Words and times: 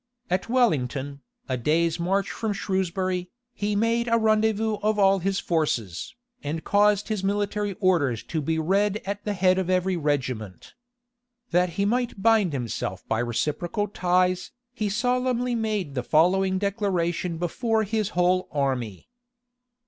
At 0.31 0.49
Wellington, 0.49 1.21
a 1.47 1.57
day's 1.57 1.99
march 1.99 2.31
from 2.31 2.53
Shrewsbury, 2.53 3.29
he 3.53 3.75
made 3.75 4.07
a 4.07 4.17
rendezvous 4.17 4.77
of 4.81 4.97
all 4.97 5.19
his 5.19 5.39
forces, 5.39 6.15
and 6.41 6.63
caused 6.63 7.09
his 7.09 7.23
military 7.23 7.73
orders 7.73 8.23
to 8.23 8.41
be 8.41 8.57
read 8.57 8.99
at 9.05 9.23
the 9.25 9.33
head 9.33 9.59
of 9.59 9.69
every 9.69 9.95
regiment. 9.97 10.73
That 11.51 11.69
he 11.77 11.85
might 11.85 12.19
bind 12.19 12.51
himself 12.51 13.07
by 13.07 13.19
reciprocal 13.19 13.87
ties, 13.89 14.49
he 14.73 14.89
solemnly 14.89 15.53
made 15.53 15.93
the 15.93 16.01
following 16.01 16.57
declaration 16.57 17.37
before 17.37 17.83
his 17.83 18.09
whole 18.17 18.47
army. 18.51 19.07